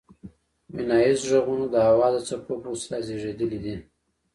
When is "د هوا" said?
1.69-2.07